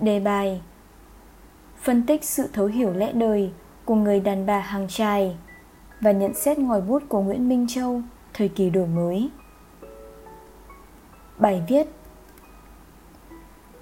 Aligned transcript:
Đề 0.00 0.20
bài 0.20 0.60
Phân 1.82 2.02
tích 2.06 2.24
sự 2.24 2.48
thấu 2.52 2.66
hiểu 2.66 2.92
lẽ 2.92 3.12
đời 3.12 3.52
của 3.84 3.94
người 3.94 4.20
đàn 4.20 4.46
bà 4.46 4.60
hàng 4.60 4.88
trài 4.88 5.36
và 6.00 6.12
nhận 6.12 6.34
xét 6.34 6.58
ngòi 6.58 6.80
bút 6.80 7.02
của 7.08 7.20
Nguyễn 7.20 7.48
Minh 7.48 7.66
Châu 7.68 8.00
thời 8.34 8.48
kỳ 8.48 8.70
đổi 8.70 8.86
mới. 8.86 9.30
Bài 11.38 11.62
viết 11.68 11.86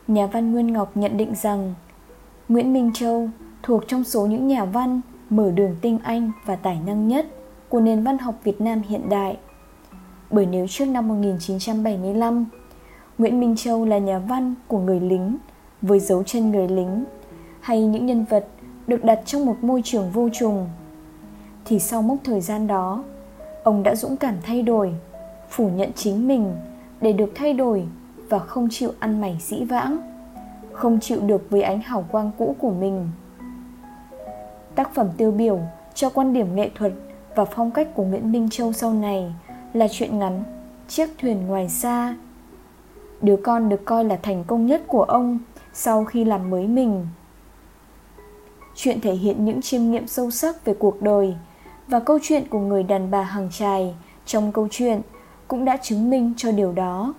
Nhà 0.09 0.27
văn 0.27 0.53
Nguyên 0.53 0.73
Ngọc 0.73 0.97
nhận 0.97 1.17
định 1.17 1.35
rằng 1.35 1.75
Nguyễn 2.49 2.73
Minh 2.73 2.91
Châu 2.95 3.29
thuộc 3.63 3.89
trong 3.89 4.05
số 4.05 4.27
những 4.27 4.49
nhà 4.49 4.65
văn 4.65 5.01
mở 5.31 5.51
đường 5.51 5.77
tinh 5.81 5.99
anh 6.03 6.33
và 6.45 6.57
tài 6.57 6.81
năng 6.87 7.09
nhất 7.09 7.27
của 7.69 7.81
nền 7.81 8.03
văn 8.03 8.19
học 8.19 8.35
Việt 8.45 8.61
Nam 8.61 8.83
hiện 8.89 9.09
đại. 9.09 9.37
Bởi 10.31 10.47
nếu 10.47 10.67
trước 10.67 10.85
năm 10.85 11.09
1975, 11.09 12.45
Nguyễn 13.19 13.41
Minh 13.41 13.57
Châu 13.57 13.85
là 13.85 13.99
nhà 13.99 14.19
văn 14.19 14.55
của 14.69 14.79
người 14.79 15.01
lính 15.01 15.39
với 15.87 16.01
dấu 16.01 16.23
chân 16.23 16.51
người 16.51 16.69
lính 16.69 17.05
hay 17.61 17.87
những 17.87 18.07
nhân 18.07 18.25
vật 18.25 18.47
được 18.87 19.05
đặt 19.05 19.21
trong 19.25 19.47
một 19.47 19.57
môi 19.63 19.83
trường 19.85 20.11
vô 20.11 20.29
trùng. 20.33 20.69
Thì 21.65 21.79
sau 21.79 22.03
mốc 22.03 22.19
thời 22.25 22.41
gian 22.41 22.67
đó, 22.67 23.05
ông 23.63 23.83
đã 23.83 23.95
dũng 23.95 24.17
cảm 24.17 24.35
thay 24.43 24.63
đổi, 24.63 24.95
phủ 25.49 25.69
nhận 25.69 25.93
chính 25.93 26.29
mình 26.29 26.57
để 27.01 27.13
được 27.13 27.33
thay 27.35 27.53
đổi 27.53 27.85
và 28.29 28.39
không 28.39 28.69
chịu 28.71 28.93
ăn 28.99 29.21
mày 29.21 29.39
dĩ 29.41 29.65
vãng, 29.65 29.99
không 30.73 31.01
chịu 31.01 31.21
được 31.21 31.47
với 31.51 31.63
ánh 31.63 31.81
hào 31.81 32.05
quang 32.11 32.31
cũ 32.39 32.57
của 32.59 32.71
mình. 32.71 33.09
Tác 34.75 34.95
phẩm 34.95 35.09
tiêu 35.17 35.31
biểu 35.31 35.61
cho 35.95 36.11
quan 36.11 36.33
điểm 36.33 36.57
nghệ 36.57 36.71
thuật 36.75 36.93
và 37.35 37.45
phong 37.45 37.71
cách 37.71 37.89
của 37.95 38.05
nguyễn 38.05 38.33
minh 38.33 38.49
châu 38.51 38.73
sau 38.73 38.93
này 38.93 39.35
là 39.73 39.87
chuyện 39.91 40.19
ngắn, 40.19 40.45
chiếc 40.89 41.09
thuyền 41.19 41.47
ngoài 41.47 41.69
xa 41.69 42.15
đứa 43.21 43.37
con 43.37 43.69
được 43.69 43.85
coi 43.85 44.05
là 44.05 44.17
thành 44.17 44.45
công 44.45 44.67
nhất 44.67 44.83
của 44.87 45.03
ông 45.03 45.39
sau 45.73 46.05
khi 46.05 46.25
làm 46.25 46.51
mới 46.51 46.67
mình. 46.67 47.07
Chuyện 48.75 49.01
thể 49.01 49.13
hiện 49.13 49.45
những 49.45 49.63
chiêm 49.63 49.91
nghiệm 49.91 50.07
sâu 50.07 50.31
sắc 50.31 50.65
về 50.65 50.75
cuộc 50.79 51.03
đời 51.03 51.35
và 51.89 52.01
câu 52.01 52.19
chuyện 52.23 52.49
của 52.49 52.59
người 52.59 52.83
đàn 52.83 53.11
bà 53.11 53.23
hàng 53.23 53.49
trài 53.53 53.95
trong 54.27 54.53
câu 54.53 54.69
chuyện 54.71 55.01
cũng 55.49 55.65
đã 55.65 55.77
chứng 55.77 56.11
minh 56.11 56.35
cho 56.37 56.53
điều 56.53 56.73
đó. 56.73 57.15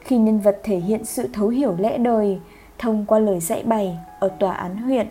Khi 0.00 0.18
nhân 0.18 0.40
vật 0.40 0.60
thể 0.64 0.76
hiện 0.76 1.04
sự 1.04 1.28
thấu 1.32 1.48
hiểu 1.48 1.74
lẽ 1.78 1.98
đời 1.98 2.40
thông 2.78 3.04
qua 3.06 3.18
lời 3.18 3.40
dạy 3.40 3.62
bày 3.62 3.98
ở 4.20 4.28
tòa 4.28 4.52
án 4.52 4.76
huyện, 4.76 5.06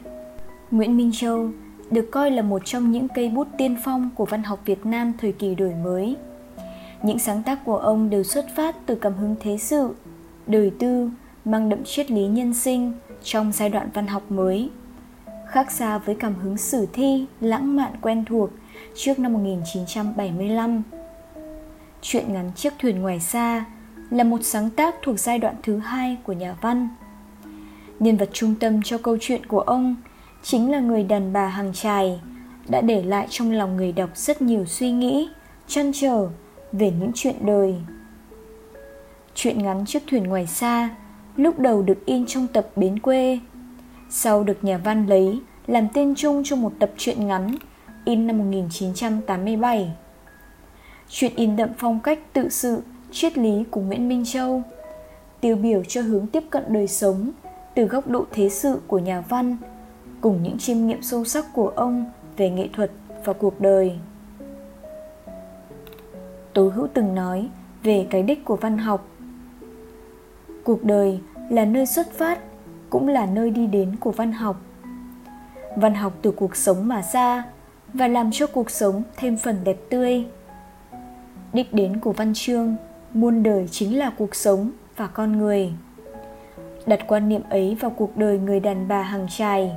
nguyễn 0.72 0.98
minh 0.98 1.12
châu 1.14 1.50
được 1.92 2.10
coi 2.12 2.32
là 2.32 2.42
một 2.42 2.62
trong 2.66 2.92
những 2.92 3.08
cây 3.08 3.30
bút 3.30 3.48
tiên 3.58 3.78
phong 3.84 4.10
của 4.16 4.26
văn 4.26 4.44
học 4.44 4.60
việt 4.66 4.86
nam 4.86 5.14
thời 5.22 5.32
kỳ 5.32 5.56
đổi 5.56 5.74
mới. 5.84 6.16
Những 7.04 7.20
sáng 7.20 7.44
tác 7.44 7.66
của 7.66 7.78
ông 7.78 8.10
đều 8.10 8.24
xuất 8.24 8.46
phát 8.56 8.76
từ 8.86 8.96
cảm 8.96 9.14
hứng 9.14 9.36
thế 9.40 9.58
sự 9.58 9.96
đời 10.48 10.72
tư 10.80 11.10
mang 11.46 11.70
đậm 11.70 11.84
triết 11.84 12.12
lý 12.12 12.28
nhân 12.28 12.54
sinh 12.54 12.94
trong 13.24 13.52
giai 13.52 13.70
đoạn 13.70 13.90
văn 13.94 14.08
học 14.08 14.32
mới 14.32 14.70
khác 15.56 15.72
xa 15.72 15.98
với 15.98 16.16
cảm 16.16 16.36
hứng 16.36 16.58
sử 16.58 16.88
thi 16.94 17.26
lãng 17.42 17.76
mạn 17.76 17.92
quen 18.02 18.26
thuộc 18.26 18.50
trước 18.96 19.20
năm 19.20 19.34
1975. 19.34 20.84
Chuyện 22.02 22.34
ngắn 22.34 22.52
Chiếc 22.56 22.74
thuyền 22.80 23.02
ngoài 23.02 23.20
xa 23.20 23.66
là 24.10 24.24
một 24.24 24.40
sáng 24.42 24.70
tác 24.70 24.96
thuộc 25.02 25.20
giai 25.20 25.40
đoạn 25.40 25.56
thứ 25.64 25.78
hai 25.78 26.18
của 26.24 26.34
nhà 26.34 26.56
văn. 26.62 26.90
Nhân 28.00 28.18
vật 28.18 28.30
trung 28.34 28.56
tâm 28.60 28.82
cho 28.84 28.98
câu 28.98 29.18
chuyện 29.22 29.46
của 29.46 29.60
ông 29.60 29.96
chính 30.44 30.72
là 30.72 30.80
người 30.80 31.04
đàn 31.04 31.34
bà 31.34 31.48
hàng 31.48 31.74
trài 31.74 32.22
đã 32.70 32.82
để 32.82 33.04
lại 33.04 33.28
trong 33.30 33.52
lòng 33.52 33.78
người 33.78 33.92
đọc 33.92 34.10
rất 34.16 34.42
nhiều 34.42 34.66
suy 34.66 34.92
nghĩ, 34.92 35.30
chăn 35.68 35.92
trở 35.94 36.30
về 36.72 36.92
những 36.92 37.12
chuyện 37.16 37.36
đời. 37.42 37.76
Chuyện 39.36 39.64
ngắn 39.64 39.86
Chiếc 39.86 40.04
thuyền 40.08 40.24
ngoài 40.24 40.48
xa 40.48 40.90
lúc 41.36 41.60
đầu 41.60 41.82
được 41.82 42.06
in 42.06 42.26
trong 42.26 42.48
tập 42.48 42.68
Bến 42.76 43.00
quê, 43.00 43.40
sau 44.10 44.44
được 44.44 44.64
nhà 44.64 44.78
văn 44.78 45.08
lấy 45.08 45.40
làm 45.68 45.88
tên 45.94 46.16
chung 46.16 46.42
cho 46.46 46.56
một 46.56 46.74
tập 46.80 46.92
truyện 46.98 47.28
ngắn 47.28 47.56
in 48.06 48.28
năm 48.28 48.38
1987. 48.38 49.92
Chuyện 51.10 51.32
in 51.36 51.56
đậm 51.56 51.70
phong 51.78 52.00
cách 52.00 52.20
tự 52.34 52.50
sự, 52.50 52.82
triết 53.12 53.38
lý 53.38 53.64
của 53.72 53.82
Nguyễn 53.82 54.08
Minh 54.10 54.26
Châu, 54.26 54.62
tiêu 55.42 55.56
biểu 55.56 55.84
cho 55.84 56.02
hướng 56.02 56.28
tiếp 56.28 56.44
cận 56.50 56.64
đời 56.68 56.88
sống 56.88 57.32
từ 57.76 57.86
góc 57.86 58.08
độ 58.08 58.26
thế 58.32 58.50
sự 58.50 58.80
của 58.88 59.00
nhà 59.00 59.22
văn, 59.30 59.58
cùng 60.22 60.44
những 60.44 60.58
chiêm 60.58 60.88
nghiệm 60.88 61.02
sâu 61.02 61.26
sắc 61.26 61.46
của 61.54 61.68
ông 61.68 62.06
về 62.38 62.50
nghệ 62.50 62.70
thuật 62.74 62.92
và 63.26 63.34
cuộc 63.34 63.62
đời. 63.62 64.00
Tố 66.54 66.70
Hữu 66.70 66.88
từng 66.94 67.16
nói 67.16 67.50
về 67.84 68.08
cái 68.10 68.24
đích 68.24 68.46
của 68.46 68.56
văn 68.56 68.78
học. 68.78 69.08
Cuộc 70.66 70.84
đời 70.84 71.20
là 71.50 71.66
nơi 71.66 71.86
xuất 71.86 72.12
phát, 72.12 72.40
cũng 72.90 73.08
là 73.08 73.26
nơi 73.26 73.50
đi 73.50 73.68
đến 73.68 73.96
của 74.00 74.12
văn 74.12 74.32
học. 74.32 74.62
Văn 75.76 75.96
học 75.96 76.14
từ 76.22 76.32
cuộc 76.32 76.56
sống 76.56 76.88
mà 76.88 77.02
ra, 77.14 77.44
và 77.94 78.08
làm 78.08 78.30
cho 78.32 78.48
cuộc 78.48 78.70
sống 78.70 79.04
thêm 79.18 79.38
phần 79.38 79.56
đẹp 79.64 79.78
tươi. 79.90 80.26
Đích 81.54 81.74
đến 81.74 82.00
của 82.00 82.14
văn 82.14 82.32
chương, 82.36 82.76
muôn 83.14 83.44
đời 83.44 83.68
chính 83.72 83.98
là 83.98 84.12
cuộc 84.18 84.36
sống 84.36 84.72
và 84.98 85.08
con 85.08 85.38
người. 85.38 85.74
Đặt 86.86 87.00
quan 87.08 87.30
niệm 87.30 87.42
ấy 87.50 87.78
vào 87.80 87.92
cuộc 87.92 88.18
đời 88.18 88.40
người 88.40 88.60
đàn 88.60 88.88
bà 88.88 89.02
hàng 89.02 89.28
trài. 89.30 89.72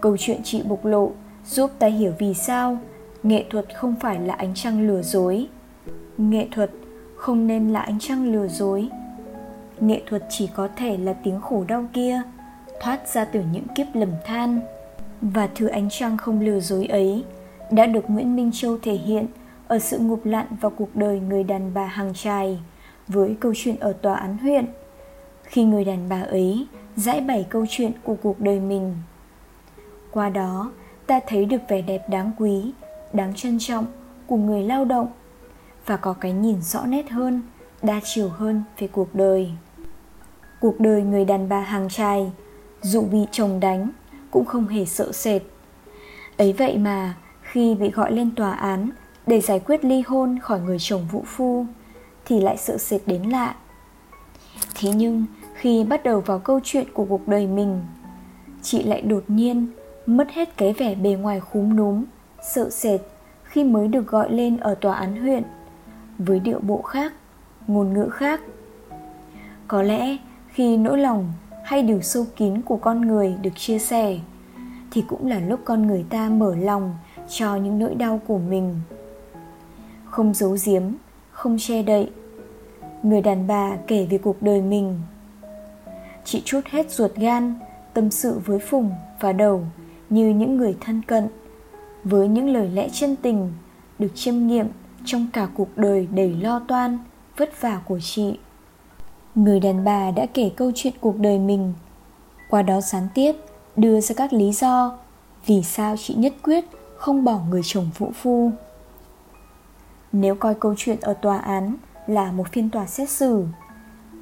Câu 0.00 0.16
chuyện 0.16 0.40
chị 0.44 0.62
bộc 0.62 0.84
lộ 0.84 1.10
giúp 1.46 1.70
ta 1.78 1.86
hiểu 1.86 2.12
vì 2.18 2.34
sao 2.34 2.78
nghệ 3.22 3.44
thuật 3.50 3.66
không 3.74 3.94
phải 4.00 4.20
là 4.20 4.34
ánh 4.34 4.54
trăng 4.54 4.86
lừa 4.86 5.02
dối. 5.02 5.46
Nghệ 6.18 6.48
thuật 6.52 6.70
không 7.16 7.46
nên 7.46 7.72
là 7.72 7.80
ánh 7.80 7.98
trăng 8.00 8.32
lừa 8.32 8.48
dối. 8.48 8.88
Nghệ 9.80 10.02
thuật 10.06 10.22
chỉ 10.28 10.48
có 10.54 10.68
thể 10.76 10.96
là 10.96 11.12
tiếng 11.12 11.40
khổ 11.40 11.64
đau 11.68 11.84
kia, 11.92 12.22
thoát 12.80 13.08
ra 13.08 13.24
từ 13.24 13.42
những 13.52 13.66
kiếp 13.74 13.86
lầm 13.94 14.10
than. 14.24 14.60
Và 15.20 15.48
thứ 15.54 15.66
ánh 15.66 15.88
trăng 15.90 16.16
không 16.16 16.40
lừa 16.40 16.60
dối 16.60 16.86
ấy 16.86 17.24
đã 17.70 17.86
được 17.86 18.10
Nguyễn 18.10 18.36
Minh 18.36 18.50
Châu 18.54 18.78
thể 18.82 18.92
hiện 18.92 19.26
ở 19.68 19.78
sự 19.78 19.98
ngụp 19.98 20.26
lặn 20.26 20.46
vào 20.60 20.70
cuộc 20.70 20.96
đời 20.96 21.20
người 21.20 21.44
đàn 21.44 21.74
bà 21.74 21.86
hàng 21.86 22.14
trài 22.14 22.58
với 23.08 23.36
câu 23.40 23.52
chuyện 23.56 23.76
ở 23.80 23.92
tòa 23.92 24.14
án 24.14 24.38
huyện. 24.38 24.66
Khi 25.42 25.64
người 25.64 25.84
đàn 25.84 26.08
bà 26.08 26.20
ấy 26.20 26.66
giải 26.96 27.20
bày 27.20 27.46
câu 27.48 27.66
chuyện 27.68 27.92
của 28.04 28.16
cuộc 28.22 28.40
đời 28.40 28.60
mình, 28.60 28.94
qua 30.10 30.28
đó 30.28 30.72
ta 31.06 31.20
thấy 31.26 31.44
được 31.44 31.60
vẻ 31.68 31.82
đẹp 31.82 32.08
đáng 32.08 32.30
quý, 32.38 32.72
đáng 33.12 33.34
trân 33.34 33.58
trọng 33.60 33.86
của 34.26 34.36
người 34.36 34.62
lao 34.62 34.84
động 34.84 35.08
và 35.86 35.96
có 35.96 36.12
cái 36.12 36.32
nhìn 36.32 36.62
rõ 36.62 36.86
nét 36.86 37.10
hơn 37.10 37.42
đa 37.84 38.00
chiều 38.04 38.28
hơn 38.28 38.62
về 38.78 38.88
cuộc 38.92 39.14
đời. 39.14 39.50
Cuộc 40.60 40.80
đời 40.80 41.02
người 41.02 41.24
đàn 41.24 41.48
bà 41.48 41.60
hàng 41.60 41.88
trai, 41.88 42.32
dù 42.82 43.02
bị 43.02 43.26
chồng 43.30 43.60
đánh 43.60 43.90
cũng 44.30 44.44
không 44.44 44.66
hề 44.66 44.84
sợ 44.84 45.12
sệt. 45.12 45.42
Ấy 46.36 46.52
vậy 46.52 46.78
mà 46.78 47.14
khi 47.42 47.74
bị 47.74 47.90
gọi 47.90 48.12
lên 48.12 48.34
tòa 48.34 48.52
án 48.52 48.90
để 49.26 49.40
giải 49.40 49.60
quyết 49.60 49.84
ly 49.84 50.02
hôn 50.06 50.38
khỏi 50.38 50.60
người 50.60 50.76
chồng 50.80 51.06
vũ 51.12 51.22
phu 51.26 51.66
thì 52.24 52.40
lại 52.40 52.56
sợ 52.56 52.78
sệt 52.78 53.00
đến 53.06 53.22
lạ. 53.22 53.54
Thế 54.74 54.90
nhưng 54.90 55.24
khi 55.54 55.84
bắt 55.84 56.04
đầu 56.04 56.20
vào 56.20 56.38
câu 56.38 56.60
chuyện 56.64 56.86
của 56.94 57.06
cuộc 57.08 57.28
đời 57.28 57.46
mình 57.46 57.82
chị 58.62 58.82
lại 58.82 59.02
đột 59.02 59.24
nhiên 59.28 59.66
mất 60.06 60.30
hết 60.30 60.56
cái 60.56 60.72
vẻ 60.72 60.94
bề 60.94 61.10
ngoài 61.10 61.40
khúm 61.40 61.76
núm 61.76 62.04
sợ 62.54 62.70
sệt 62.70 63.00
khi 63.44 63.64
mới 63.64 63.88
được 63.88 64.06
gọi 64.06 64.32
lên 64.32 64.56
ở 64.56 64.74
tòa 64.74 64.94
án 64.94 65.16
huyện. 65.16 65.42
Với 66.18 66.40
điệu 66.40 66.60
bộ 66.60 66.82
khác 66.82 67.12
ngôn 67.66 67.92
ngữ 67.92 68.08
khác. 68.08 68.40
Có 69.68 69.82
lẽ 69.82 70.16
khi 70.48 70.76
nỗi 70.76 70.98
lòng 70.98 71.32
hay 71.64 71.82
điều 71.82 72.00
sâu 72.00 72.26
kín 72.36 72.60
của 72.62 72.76
con 72.76 73.00
người 73.00 73.34
được 73.42 73.50
chia 73.56 73.78
sẻ, 73.78 74.18
thì 74.90 75.04
cũng 75.08 75.26
là 75.26 75.38
lúc 75.38 75.60
con 75.64 75.86
người 75.86 76.04
ta 76.10 76.28
mở 76.28 76.54
lòng 76.54 76.94
cho 77.28 77.56
những 77.56 77.78
nỗi 77.78 77.94
đau 77.94 78.20
của 78.26 78.38
mình. 78.38 78.80
Không 80.04 80.34
giấu 80.34 80.56
giếm, 80.66 80.82
không 81.30 81.56
che 81.60 81.82
đậy, 81.82 82.10
người 83.02 83.20
đàn 83.20 83.46
bà 83.46 83.76
kể 83.86 84.06
về 84.10 84.18
cuộc 84.18 84.42
đời 84.42 84.62
mình. 84.62 85.00
Chị 86.24 86.42
chút 86.44 86.60
hết 86.70 86.90
ruột 86.90 87.14
gan, 87.14 87.54
tâm 87.94 88.10
sự 88.10 88.40
với 88.44 88.58
phùng 88.58 88.90
và 89.20 89.32
đầu 89.32 89.62
như 90.10 90.28
những 90.28 90.56
người 90.56 90.76
thân 90.80 91.02
cận, 91.02 91.28
với 92.04 92.28
những 92.28 92.48
lời 92.48 92.68
lẽ 92.68 92.88
chân 92.92 93.16
tình 93.16 93.52
được 93.98 94.10
chiêm 94.14 94.46
nghiệm 94.46 94.66
trong 95.04 95.26
cả 95.32 95.48
cuộc 95.54 95.68
đời 95.76 96.08
đầy 96.14 96.34
lo 96.34 96.58
toan 96.68 96.98
vất 97.36 97.60
vả 97.60 97.80
của 97.84 98.00
chị. 98.02 98.38
Người 99.34 99.60
đàn 99.60 99.84
bà 99.84 100.10
đã 100.10 100.26
kể 100.34 100.50
câu 100.56 100.72
chuyện 100.74 100.94
cuộc 101.00 101.18
đời 101.18 101.38
mình. 101.38 101.72
Qua 102.50 102.62
đó 102.62 102.80
gián 102.80 103.08
tiếp, 103.14 103.32
đưa 103.76 104.00
ra 104.00 104.14
các 104.16 104.32
lý 104.32 104.52
do 104.52 104.98
vì 105.46 105.62
sao 105.62 105.96
chị 105.96 106.14
nhất 106.14 106.34
quyết 106.42 106.64
không 106.96 107.24
bỏ 107.24 107.40
người 107.50 107.62
chồng 107.64 107.90
vũ 107.98 108.10
phu. 108.14 108.50
Nếu 110.12 110.34
coi 110.34 110.54
câu 110.54 110.74
chuyện 110.78 111.00
ở 111.00 111.14
tòa 111.14 111.38
án 111.38 111.76
là 112.06 112.32
một 112.32 112.52
phiên 112.52 112.70
tòa 112.70 112.86
xét 112.86 113.10
xử, 113.10 113.44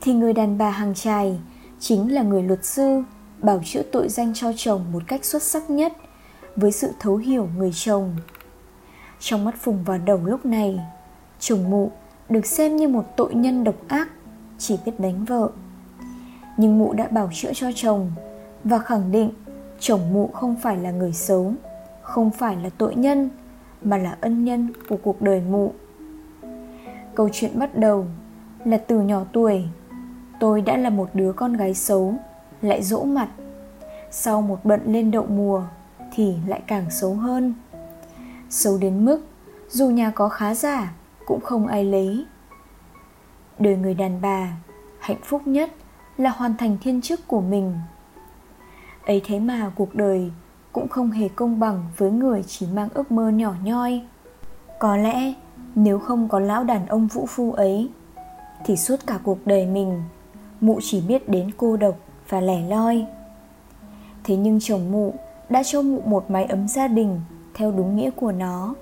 thì 0.01 0.15
người 0.15 0.33
đàn 0.33 0.59
bà 0.59 0.71
hàng 0.71 0.95
trài 0.95 1.41
chính 1.81 2.15
là 2.15 2.23
người 2.23 2.43
luật 2.43 2.65
sư 2.65 3.03
bảo 3.39 3.61
chữa 3.65 3.83
tội 3.83 4.09
danh 4.09 4.33
cho 4.35 4.53
chồng 4.57 4.85
một 4.93 5.03
cách 5.07 5.25
xuất 5.25 5.43
sắc 5.43 5.71
nhất 5.71 5.93
với 6.57 6.73
sự 6.73 6.91
thấu 7.01 7.17
hiểu 7.17 7.49
người 7.57 7.71
chồng. 7.75 8.17
Trong 9.21 9.45
mắt 9.45 9.55
phùng 9.61 9.85
và 9.85 9.99
đầu 9.99 10.21
lúc 10.25 10.47
này, 10.47 10.81
chồng 11.41 11.71
mụ 11.71 11.91
được 12.33 12.47
xem 12.47 12.77
như 12.77 12.89
một 12.89 13.05
tội 13.17 13.35
nhân 13.35 13.65
độc 13.65 13.75
ác, 13.89 14.09
chỉ 14.59 14.79
biết 14.85 15.01
đánh 15.01 15.25
vợ. 15.25 15.51
Nhưng 16.57 16.79
mụ 16.79 16.93
đã 16.93 17.09
bảo 17.09 17.31
chữa 17.33 17.53
cho 17.55 17.71
chồng 17.75 18.13
Và 18.65 18.79
khẳng 18.79 19.13
định 19.13 19.31
chồng 19.81 20.13
mụ 20.13 20.31
không 20.33 20.57
phải 20.63 20.77
là 20.77 20.91
người 20.91 21.13
xấu, 21.13 21.53
Không 22.03 22.31
phải 22.31 22.57
là 22.57 22.71
tội 22.79 22.95
nhân, 22.95 23.31
Mà 23.83 23.97
là 23.97 24.17
ân 24.21 24.45
nhân 24.45 24.69
của 24.89 24.97
cuộc 25.03 25.23
đời 25.23 25.43
mụ. 25.51 25.73
Câu 27.15 27.29
chuyện 27.33 27.59
bắt 27.59 27.79
đầu 27.79 28.07
là 28.65 28.77
từ 28.77 29.01
nhỏ 29.01 29.25
tuổi, 29.33 29.65
Tôi 30.41 30.61
đã 30.61 30.77
là 30.77 30.91
một 30.91 31.11
đứa 31.15 31.33
con 31.33 31.53
gái 31.53 31.75
xấu, 31.75 32.15
Lại 32.63 32.83
dỗ 32.83 33.05
mặt. 33.05 33.29
Sau 34.11 34.43
một 34.43 34.65
bận 34.65 34.81
lên 34.87 35.11
đậu 35.11 35.27
mùa 35.27 35.63
Thì 36.13 36.35
lại 36.47 36.63
càng 36.67 36.91
xấu 36.91 37.15
hơn. 37.15 37.55
Xấu 38.51 38.79
đến 38.79 39.05
mức 39.05 39.21
Dù 39.69 39.91
nhà 39.91 40.11
có 40.11 40.29
khá 40.29 40.55
giả 40.55 40.93
cũng 41.27 41.41
không 41.41 41.67
ai 41.67 41.85
lấy. 41.85 42.25
Đời 43.59 43.77
người 43.77 43.95
đàn 43.95 44.21
bà, 44.21 44.57
Hạnh 45.03 45.21
phúc 45.25 45.47
nhất 45.47 45.71
là 46.17 46.31
hoàn 46.31 46.57
thành 46.57 46.77
thiên 46.83 47.01
chức 47.01 47.29
của 47.29 47.41
mình. 47.41 47.75
Ấy 49.07 49.23
thế 49.25 49.41
mà 49.41 49.73
cuộc 49.75 49.95
đời 49.95 50.31
cũng 50.73 50.89
không 50.89 51.11
hề 51.11 51.29
công 51.29 51.61
bằng 51.61 51.85
với 51.97 52.11
người 52.11 52.45
chỉ 52.47 52.67
mang 52.67 52.89
ước 52.95 53.13
mơ 53.13 53.29
nhỏ 53.29 53.55
nhoi. 53.65 54.03
Có 54.79 54.97
lẽ 54.97 55.35
nếu 55.75 55.99
không 55.99 56.29
có 56.29 56.39
lão 56.39 56.65
đàn 56.65 56.87
ông 56.87 57.07
vũ 57.07 57.27
phu 57.27 57.53
ấy, 57.53 57.91
thì 58.65 58.77
suốt 58.77 58.97
cả 59.07 59.19
cuộc 59.25 59.39
đời 59.47 59.67
mình, 59.67 60.03
mụ 60.61 60.79
chỉ 60.83 61.01
biết 61.01 61.29
đến 61.29 61.51
cô 61.57 61.77
độc 61.77 61.95
và 62.29 62.41
lẻ 62.41 62.61
loi. 62.69 63.07
Thế 64.25 64.37
nhưng 64.37 64.61
chồng 64.61 64.93
mụ 64.93 65.15
đã 65.49 65.63
cho 65.63 65.83
mụ 65.83 66.01
một 66.01 66.31
mái 66.31 66.45
ấm 66.45 66.69
gia 66.69 66.89
đình 66.89 67.21
theo 67.55 67.73
đúng 67.73 67.97
nghĩa 67.97 68.11
của 68.11 68.33
nó 68.33 68.75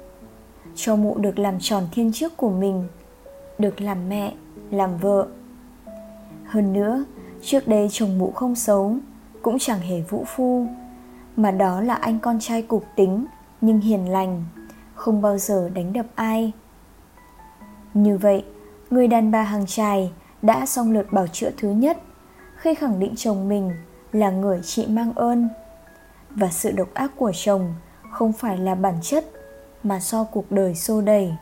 cho 0.82 0.96
mụ 0.96 1.18
được 1.18 1.38
làm 1.38 1.58
tròn 1.60 1.88
thiên 1.92 2.12
chức 2.12 2.36
của 2.36 2.50
mình, 2.50 2.88
được 3.58 3.80
làm 3.80 4.08
mẹ, 4.08 4.34
làm 4.70 4.96
vợ. 4.96 5.26
Hơn 6.44 6.72
nữa, 6.72 7.04
trước 7.42 7.68
đây 7.68 7.88
chồng 7.90 8.18
mụ 8.18 8.30
không 8.30 8.54
xấu, 8.54 8.96
cũng 9.42 9.58
chẳng 9.58 9.80
hề 9.80 10.00
vũ 10.00 10.24
phu, 10.26 10.66
mà 11.36 11.50
đó 11.50 11.80
là 11.80 11.94
anh 11.94 12.18
con 12.18 12.40
trai 12.40 12.62
cục 12.62 12.84
tính, 12.96 13.26
nhưng 13.60 13.80
hiền 13.80 14.08
lành, 14.08 14.44
không 14.94 15.22
bao 15.22 15.38
giờ 15.38 15.70
đánh 15.74 15.92
đập 15.92 16.06
ai. 16.14 16.52
Như 17.94 18.18
vậy, 18.18 18.44
người 18.90 19.08
đàn 19.08 19.30
bà 19.30 19.42
hàng 19.42 19.66
trài 19.66 20.12
đã 20.42 20.66
xong 20.66 20.92
lượt 20.92 21.12
bảo 21.12 21.26
chữa 21.26 21.50
thứ 21.58 21.70
nhất, 21.70 21.98
khi 22.56 22.74
khẳng 22.74 23.00
định 23.00 23.14
chồng 23.16 23.48
mình 23.48 23.70
là 24.12 24.30
người 24.30 24.60
chị 24.64 24.86
mang 24.86 25.12
ơn. 25.12 25.48
Và 26.30 26.48
sự 26.48 26.72
độc 26.72 26.88
ác 26.94 27.12
của 27.16 27.32
chồng 27.34 27.74
không 28.10 28.32
phải 28.32 28.58
là 28.58 28.74
bản 28.74 28.94
chất 29.02 29.24
mà 29.82 30.00
do 30.00 30.24
cuộc 30.24 30.52
đời 30.52 30.74
xô 30.74 31.00
đẩy. 31.00 31.34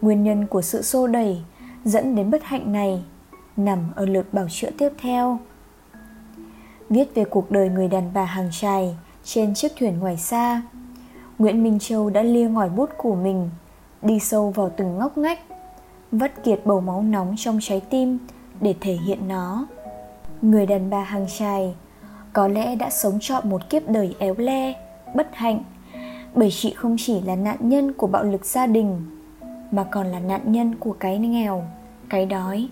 Nguyên 0.00 0.22
nhân 0.22 0.46
của 0.46 0.62
sự 0.62 0.82
xô 0.82 1.06
đẩy 1.06 1.42
dẫn 1.84 2.14
đến 2.14 2.30
bất 2.30 2.44
hạnh 2.44 2.72
này 2.72 3.04
nằm 3.56 3.92
ở 3.96 4.06
lượt 4.06 4.34
bảo 4.34 4.46
chữa 4.50 4.70
tiếp 4.78 4.92
theo. 4.98 5.38
Viết 6.90 7.14
về 7.14 7.24
cuộc 7.24 7.50
đời 7.50 7.68
người 7.68 7.88
đàn 7.88 8.10
bà 8.14 8.24
hàng 8.24 8.48
trài 8.52 8.96
trên 9.24 9.54
chiếc 9.54 9.72
thuyền 9.78 9.98
ngoài 9.98 10.16
xa, 10.16 10.62
nguyễn 11.38 11.62
minh 11.62 11.78
châu 11.78 12.10
đã 12.10 12.22
lia 12.22 12.48
ngòi 12.48 12.68
bút 12.68 12.90
của 12.96 13.14
mình, 13.14 13.50
đi 14.02 14.18
sâu 14.18 14.50
vào 14.50 14.70
từng 14.76 14.98
ngóc 14.98 15.18
ngách, 15.18 15.40
vắt 16.12 16.44
kiệt 16.44 16.60
bầu 16.64 16.80
máu 16.80 17.02
nóng 17.02 17.34
trong 17.38 17.58
trái 17.62 17.80
tim 17.80 18.18
để 18.60 18.74
thể 18.80 18.92
hiện 18.92 19.28
nó. 19.28 19.66
Người 20.42 20.66
đàn 20.66 20.90
bà 20.90 21.00
hàng 21.00 21.26
trài 21.38 21.74
có 22.32 22.48
lẽ 22.48 22.76
đã 22.76 22.90
sống 22.90 23.18
trọn 23.20 23.50
một 23.50 23.70
kiếp 23.70 23.88
đời 23.88 24.14
éo 24.18 24.34
le, 24.38 24.74
bất 25.14 25.28
hạnh 25.32 25.64
bởi 26.36 26.50
chị 26.50 26.74
không 26.76 26.96
chỉ 26.98 27.20
là 27.20 27.36
nạn 27.36 27.56
nhân 27.60 27.92
của 27.92 28.06
bạo 28.06 28.24
lực 28.24 28.44
gia 28.44 28.66
đình, 28.66 29.00
mà 29.70 29.84
còn 29.84 30.06
là 30.06 30.20
nạn 30.20 30.52
nhân 30.52 30.74
của 30.74 30.92
cái 30.92 31.18
nghèo, 31.18 31.62
cái 32.08 32.26
đói. 32.26 32.68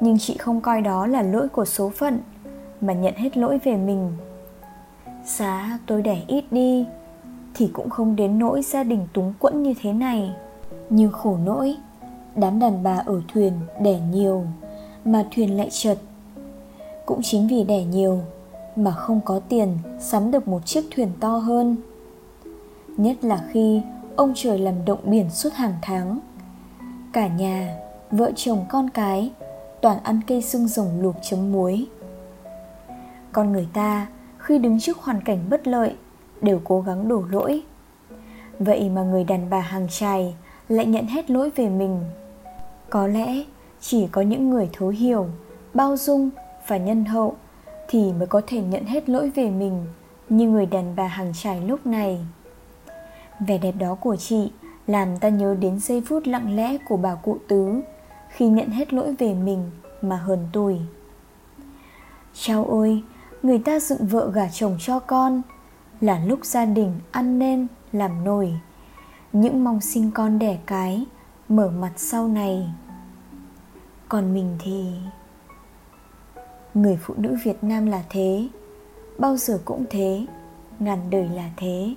Nhưng 0.00 0.18
chị 0.18 0.36
không 0.36 0.60
coi 0.60 0.80
đó 0.80 1.06
là 1.06 1.22
lỗi 1.22 1.48
của 1.48 1.64
số 1.64 1.88
phận, 1.88 2.18
mà 2.80 2.92
nhận 2.92 3.14
hết 3.14 3.36
lỗi 3.36 3.58
về 3.64 3.76
mình. 3.76 4.12
Giá 5.24 5.78
tôi 5.86 6.02
đẻ 6.02 6.22
ít 6.26 6.44
đi, 6.50 6.86
thì 7.54 7.70
cũng 7.72 7.90
không 7.90 8.16
đến 8.16 8.38
nỗi 8.38 8.62
gia 8.62 8.82
đình 8.82 9.06
túng 9.12 9.32
quẫn 9.38 9.62
như 9.62 9.74
thế 9.80 9.92
này. 9.92 10.34
Nhưng 10.90 11.12
khổ 11.12 11.38
nỗi, 11.44 11.76
đám 12.36 12.58
đàn 12.58 12.82
bà 12.82 13.02
ở 13.06 13.20
thuyền 13.34 13.52
đẻ 13.80 14.00
nhiều, 14.12 14.44
mà 15.04 15.24
thuyền 15.34 15.56
lại 15.56 15.68
chật 15.70 15.98
cũng 17.06 17.20
chính 17.22 17.48
vì 17.48 17.64
đẻ 17.64 17.84
nhiều, 17.84 18.20
mà 18.76 18.90
không 18.90 19.20
có 19.24 19.40
tiền 19.48 19.78
sắm 20.00 20.30
được 20.30 20.48
một 20.48 20.66
chiếc 20.66 20.84
thuyền 20.96 21.08
to 21.20 21.28
hơn 21.28 21.76
nhất 22.96 23.24
là 23.24 23.44
khi 23.50 23.82
ông 24.16 24.32
trời 24.36 24.58
làm 24.58 24.84
động 24.84 25.00
biển 25.04 25.30
suốt 25.30 25.52
hàng 25.52 25.74
tháng. 25.82 26.18
Cả 27.12 27.28
nhà, 27.28 27.76
vợ 28.10 28.32
chồng 28.36 28.64
con 28.68 28.90
cái 28.90 29.32
toàn 29.80 29.98
ăn 30.02 30.20
cây 30.26 30.42
xương 30.42 30.68
rồng 30.68 31.02
luộc 31.02 31.14
chấm 31.22 31.52
muối. 31.52 31.86
Con 33.32 33.52
người 33.52 33.68
ta 33.72 34.06
khi 34.38 34.58
đứng 34.58 34.80
trước 34.80 34.98
hoàn 34.98 35.20
cảnh 35.20 35.38
bất 35.50 35.66
lợi 35.66 35.94
đều 36.42 36.60
cố 36.64 36.80
gắng 36.80 37.08
đổ 37.08 37.22
lỗi. 37.30 37.62
Vậy 38.58 38.90
mà 38.90 39.02
người 39.02 39.24
đàn 39.24 39.50
bà 39.50 39.60
hàng 39.60 39.86
trài 39.90 40.34
lại 40.68 40.86
nhận 40.86 41.06
hết 41.06 41.30
lỗi 41.30 41.50
về 41.56 41.68
mình. 41.68 42.00
Có 42.90 43.06
lẽ 43.06 43.44
chỉ 43.80 44.06
có 44.06 44.22
những 44.22 44.50
người 44.50 44.68
thấu 44.72 44.88
hiểu, 44.88 45.26
bao 45.74 45.96
dung 45.96 46.30
và 46.66 46.76
nhân 46.76 47.04
hậu 47.04 47.34
thì 47.88 48.12
mới 48.12 48.26
có 48.26 48.40
thể 48.46 48.62
nhận 48.62 48.84
hết 48.84 49.08
lỗi 49.08 49.30
về 49.34 49.50
mình 49.50 49.86
như 50.28 50.48
người 50.48 50.66
đàn 50.66 50.96
bà 50.96 51.06
hàng 51.06 51.32
trải 51.42 51.60
lúc 51.60 51.86
này 51.86 52.26
vẻ 53.40 53.58
đẹp 53.58 53.74
đó 53.78 53.94
của 53.94 54.16
chị 54.16 54.52
làm 54.86 55.16
ta 55.16 55.28
nhớ 55.28 55.56
đến 55.60 55.80
giây 55.80 56.02
phút 56.06 56.26
lặng 56.26 56.56
lẽ 56.56 56.76
của 56.88 56.96
bà 56.96 57.14
cụ 57.14 57.38
tứ 57.48 57.80
khi 58.28 58.48
nhận 58.48 58.68
hết 58.68 58.92
lỗi 58.92 59.14
về 59.18 59.34
mình 59.34 59.70
mà 60.02 60.16
hờn 60.16 60.48
tủi 60.52 60.78
chao 62.34 62.64
ôi, 62.64 63.02
người 63.42 63.58
ta 63.58 63.80
dựng 63.80 64.06
vợ 64.06 64.30
gả 64.34 64.48
chồng 64.48 64.76
cho 64.80 64.98
con 64.98 65.42
là 66.00 66.18
lúc 66.18 66.44
gia 66.44 66.64
đình 66.64 67.00
ăn 67.10 67.38
nên, 67.38 67.66
làm 67.92 68.24
nổi 68.24 68.54
những 69.32 69.64
mong 69.64 69.80
sinh 69.80 70.10
con 70.14 70.38
đẻ 70.38 70.58
cái 70.66 71.04
mở 71.48 71.70
mặt 71.70 71.92
sau 71.96 72.28
này. 72.28 72.68
Còn 74.08 74.34
mình 74.34 74.56
thì, 74.58 74.92
người 76.74 76.98
phụ 77.02 77.14
nữ 77.16 77.36
việt 77.44 77.64
nam 77.64 77.86
là 77.86 78.02
thế, 78.10 78.48
bao 79.18 79.36
giờ 79.36 79.60
cũng 79.64 79.84
thế, 79.90 80.26
ngàn 80.78 81.10
đời 81.10 81.28
là 81.28 81.50
thế 81.56 81.94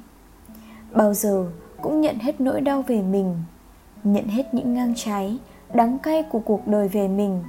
bao 0.91 1.13
giờ 1.13 1.45
cũng 1.81 2.01
nhận 2.01 2.19
hết 2.19 2.41
nỗi 2.41 2.61
đau 2.61 2.81
về 2.81 3.01
mình, 3.01 3.35
nhận 4.03 4.27
hết 4.27 4.53
những 4.53 4.73
ngang 4.73 4.93
trái, 4.95 5.37
đắng 5.73 5.99
cay 5.99 6.23
của 6.23 6.39
cuộc 6.39 6.67
đời 6.67 6.87
về 6.87 7.07
mình 7.07 7.43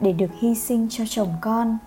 để 0.00 0.12
được 0.12 0.30
hy 0.38 0.54
sinh 0.54 0.86
cho 0.90 1.04
chồng 1.08 1.28
con. 1.40 1.78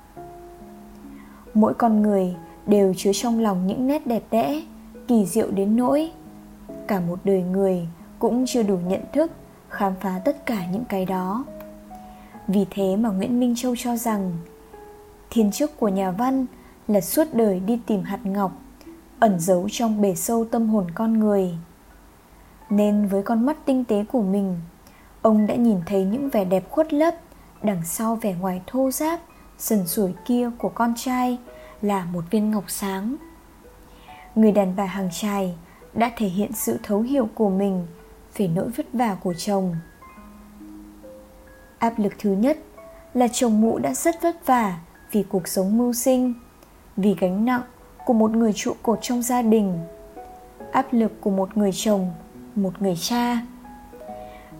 Mỗi 1.53 1.73
con 1.73 2.01
người 2.01 2.35
đều 2.67 2.93
chứa 2.97 3.11
trong 3.13 3.39
lòng 3.39 3.67
những 3.67 3.87
nét 3.87 4.07
đẹp 4.07 4.23
đẽ, 4.31 4.61
kỳ 5.07 5.25
diệu 5.25 5.51
đến 5.51 5.75
nỗi 5.75 6.11
cả 6.87 6.99
một 6.99 7.19
đời 7.23 7.41
người 7.41 7.87
cũng 8.19 8.45
chưa 8.47 8.63
đủ 8.63 8.77
nhận 8.77 9.01
thức 9.13 9.31
khám 9.69 9.93
phá 10.01 10.21
tất 10.25 10.45
cả 10.45 10.65
những 10.71 10.85
cái 10.89 11.05
đó. 11.05 11.45
Vì 12.47 12.65
thế 12.69 12.95
mà 12.95 13.09
nguyễn 13.09 13.39
minh 13.39 13.53
châu 13.57 13.75
cho 13.75 13.95
rằng, 13.95 14.31
thiên 15.29 15.51
chức 15.51 15.79
của 15.79 15.87
nhà 15.87 16.11
văn 16.11 16.45
là 16.87 17.01
suốt 17.01 17.33
đời 17.33 17.59
đi 17.59 17.79
tìm 17.85 18.03
hạt 18.03 18.19
ngọc 18.23 18.51
ẩn 19.19 19.39
giấu 19.39 19.67
trong 19.71 20.01
bể 20.01 20.15
sâu 20.15 20.45
tâm 20.45 20.69
hồn 20.69 20.91
con 20.95 21.19
người. 21.19 21.57
Nên 22.69 23.07
với 23.07 23.23
con 23.23 23.45
mắt 23.45 23.57
tinh 23.65 23.85
tế 23.85 24.05
của 24.11 24.21
mình, 24.21 24.59
ông 25.21 25.47
đã 25.47 25.55
nhìn 25.55 25.79
thấy 25.85 26.03
những 26.03 26.29
vẻ 26.29 26.45
đẹp 26.45 26.69
khuất 26.69 26.93
lấp 26.93 27.15
đằng 27.63 27.81
sau 27.85 28.15
vẻ 28.15 28.33
ngoài 28.33 28.61
thô 28.67 28.91
ráp, 28.91 29.19
sần 29.57 29.87
sủi 29.87 30.13
kia 30.25 30.49
của 30.57 30.69
con 30.69 30.93
trai 30.97 31.37
là 31.81 32.05
một 32.05 32.23
viên 32.31 32.51
ngọc 32.51 32.63
sáng. 32.67 33.15
Người 34.35 34.51
đàn 34.51 34.75
bà 34.75 34.85
hàng 34.85 35.09
trai 35.11 35.55
đã 35.93 36.11
thể 36.17 36.27
hiện 36.27 36.51
sự 36.53 36.79
thấu 36.83 37.01
hiểu 37.01 37.29
của 37.35 37.49
mình 37.49 37.87
về 38.37 38.47
nỗi 38.47 38.69
vất 38.69 38.85
vả 38.93 39.15
của 39.23 39.33
chồng. 39.33 39.75
Áp 41.79 41.99
lực 41.99 42.13
thứ 42.19 42.31
nhất 42.31 42.57
là 43.13 43.27
chồng 43.27 43.61
mụ 43.61 43.79
đã 43.79 43.93
rất 43.93 44.21
vất 44.21 44.45
vả 44.45 44.79
vì 45.11 45.23
cuộc 45.23 45.47
sống 45.47 45.77
mưu 45.77 45.93
sinh, 45.93 46.33
vì 46.97 47.15
gánh 47.19 47.45
nặng 47.45 47.61
của 48.09 48.13
một 48.13 48.31
người 48.31 48.53
trụ 48.53 48.73
cột 48.83 48.99
trong 49.01 49.21
gia 49.21 49.41
đình, 49.41 49.79
áp 50.71 50.85
lực 50.91 51.21
của 51.21 51.29
một 51.29 51.57
người 51.57 51.71
chồng, 51.73 52.11
một 52.55 52.81
người 52.81 52.95
cha. 53.01 53.41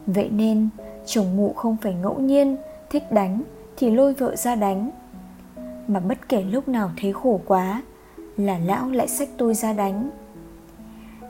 Vậy 0.05 0.29
nên, 0.29 0.69
chồng 1.05 1.37
mụ 1.37 1.53
không 1.53 1.77
phải 1.81 1.93
ngẫu 1.93 2.19
nhiên, 2.19 2.57
thích 2.89 3.11
đánh 3.11 3.41
thì 3.77 3.89
lôi 3.89 4.13
vợ 4.13 4.35
ra 4.35 4.55
đánh. 4.55 4.89
Mà 5.87 5.99
bất 5.99 6.29
kể 6.29 6.41
lúc 6.41 6.67
nào 6.67 6.91
thấy 6.97 7.13
khổ 7.13 7.41
quá, 7.45 7.81
là 8.37 8.57
lão 8.57 8.89
lại 8.91 9.07
xách 9.07 9.29
tôi 9.37 9.53
ra 9.53 9.73
đánh. 9.73 10.09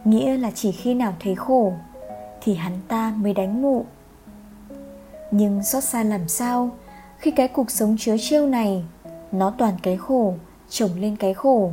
Nghĩa 0.05 0.37
là 0.37 0.51
chỉ 0.51 0.71
khi 0.71 0.93
nào 0.93 1.13
thấy 1.19 1.35
khổ, 1.35 1.73
thì 2.41 2.55
hắn 2.55 2.73
ta 2.87 3.13
mới 3.17 3.33
đánh 3.33 3.61
mụ. 3.61 3.85
Nhưng 5.31 5.63
xót 5.63 5.83
xa 5.83 6.03
làm 6.03 6.27
sao, 6.27 6.69
khi 7.17 7.31
cái 7.31 7.47
cuộc 7.47 7.71
sống 7.71 7.95
chứa 7.99 8.15
trêu 8.19 8.47
này, 8.47 8.83
nó 9.31 9.53
toàn 9.57 9.73
cái 9.83 9.97
khổ, 9.97 10.33
chồng 10.69 10.91
lên 10.95 11.15
cái 11.15 11.33
khổ 11.33 11.71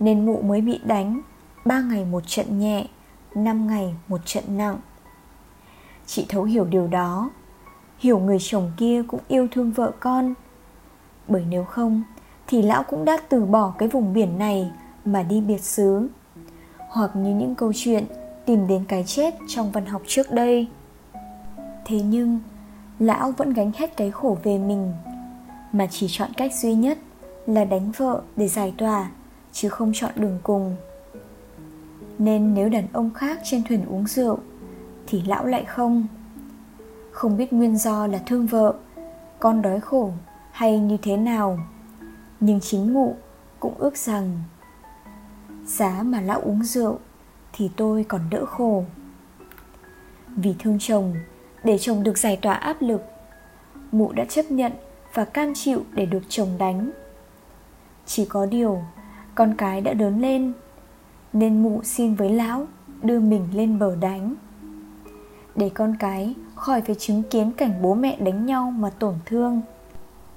nên 0.00 0.26
mụ 0.26 0.42
mới 0.42 0.60
bị 0.60 0.80
đánh. 0.84 1.20
Ba 1.64 1.80
ngày 1.80 2.04
một 2.04 2.22
trận 2.26 2.58
nhẹ, 2.58 2.86
năm 3.34 3.66
ngày 3.66 3.94
một 4.08 4.20
trận 4.24 4.44
nặng. 4.48 4.78
Chị 6.06 6.26
thấu 6.28 6.44
hiểu 6.44 6.64
điều 6.64 6.86
đó. 6.86 7.30
Hiểu 7.98 8.18
người 8.18 8.38
chồng 8.40 8.72
kia 8.76 9.02
cũng 9.08 9.20
yêu 9.28 9.48
thương 9.50 9.72
vợ 9.72 9.92
con. 10.00 10.34
Bởi 11.28 11.44
nếu 11.48 11.64
không, 11.64 12.02
thì 12.46 12.62
lão 12.62 12.82
cũng 12.82 13.04
đã 13.04 13.18
từ 13.28 13.44
bỏ 13.44 13.74
cái 13.78 13.88
vùng 13.88 14.12
biển 14.12 14.38
này 14.38 14.70
mà 15.04 15.22
đi 15.22 15.40
biệt 15.40 15.62
xứ. 15.62 16.08
Hoặc 16.88 17.16
như 17.16 17.34
những 17.34 17.54
câu 17.54 17.72
chuyện 17.74 18.04
tìm 18.46 18.66
đến 18.66 18.84
cái 18.88 19.04
chết 19.06 19.34
trong 19.48 19.72
văn 19.72 19.86
học 19.86 20.02
trước 20.06 20.32
đây. 20.32 20.68
Thế 21.84 22.00
nhưng, 22.02 22.40
lão 22.98 23.32
vẫn 23.32 23.52
gánh 23.52 23.72
hết 23.76 23.96
cái 23.96 24.10
khổ 24.10 24.38
về 24.42 24.58
mình. 24.58 24.92
Mà 25.72 25.86
chỉ 25.90 26.06
chọn 26.10 26.30
cách 26.36 26.54
duy 26.54 26.74
nhất 26.74 26.98
là 27.46 27.64
đánh 27.64 27.92
vợ 27.96 28.22
để 28.36 28.48
giải 28.48 28.74
tỏa 28.78 29.10
chứ 29.52 29.68
không 29.68 29.92
chọn 29.94 30.10
đường 30.16 30.38
cùng. 30.42 30.76
Nên 32.18 32.54
nếu 32.54 32.68
đàn 32.68 32.86
ông 32.92 33.10
khác 33.14 33.40
trên 33.44 33.62
thuyền 33.68 33.84
uống 33.86 34.06
rượu, 34.06 34.38
thì 35.06 35.22
lão 35.26 35.46
lại 35.46 35.64
không. 35.64 36.06
Không 37.10 37.36
biết 37.36 37.52
nguyên 37.52 37.76
do 37.76 38.06
là 38.06 38.18
thương 38.26 38.46
vợ, 38.46 38.74
con 39.38 39.62
đói 39.62 39.80
khổ 39.80 40.12
hay 40.52 40.78
như 40.78 40.96
thế 41.02 41.16
nào, 41.16 41.58
nhưng 42.40 42.60
chính 42.60 42.92
mụ 42.94 43.16
cũng 43.60 43.74
ước 43.78 43.96
rằng, 43.96 44.42
giá 45.66 46.02
mà 46.02 46.20
lão 46.20 46.40
uống 46.40 46.64
rượu 46.64 46.98
thì 47.52 47.70
tôi 47.76 48.04
còn 48.08 48.20
đỡ 48.30 48.46
khổ. 48.46 48.84
Vì 50.36 50.54
thương 50.58 50.78
chồng, 50.80 51.14
để 51.64 51.78
chồng 51.78 52.02
được 52.02 52.18
giải 52.18 52.36
tỏa 52.36 52.54
áp 52.54 52.76
lực 52.80 53.02
mụ 53.92 54.12
đã 54.12 54.24
chấp 54.24 54.50
nhận 54.50 54.72
và 55.14 55.24
cam 55.24 55.52
chịu 55.54 55.84
để 55.92 56.06
được 56.06 56.22
chồng 56.28 56.58
đánh. 56.58 56.90
Chỉ 58.06 58.24
có 58.24 58.46
điều 58.46 58.82
con 59.34 59.54
cái 59.58 59.80
đã 59.80 59.92
lớn 59.92 60.20
lên, 60.20 60.52
nên 61.32 61.62
mụ 61.62 61.80
xin 61.84 62.14
với 62.14 62.30
lão 62.30 62.66
đưa 63.02 63.20
mình 63.20 63.48
lên 63.52 63.78
bờ 63.78 63.96
đánh. 63.96 64.34
Để 65.56 65.68
con 65.68 65.96
cái 65.98 66.34
khỏi 66.54 66.80
phải 66.80 66.94
chứng 66.98 67.22
kiến 67.22 67.52
cảnh 67.52 67.82
bố 67.82 67.94
mẹ 67.94 68.16
đánh 68.20 68.46
nhau 68.46 68.70
mà 68.70 68.90
tổn 68.90 69.14
thương. 69.26 69.60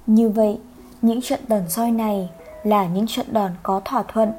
Như 0.06 0.28
vậy, 0.28 0.58
những 1.02 1.20
trận 1.20 1.40
đòn 1.48 1.68
roi 1.68 1.90
này 1.90 2.30
là 2.62 2.86
những 2.86 3.06
trận 3.06 3.26
đòn 3.32 3.50
có 3.62 3.80
thỏa 3.84 4.02
thuận. 4.02 4.32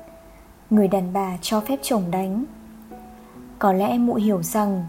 Người 0.70 0.88
đàn 0.88 1.14
bà 1.14 1.38
cho 1.42 1.62
phép 1.62 1.80
chồng 1.82 2.04
đánh. 2.12 2.46
Có 3.60 3.74
lẽ 3.74 3.98
mụ 3.98 4.14
hiểu 4.14 4.44
rằng 4.44 4.86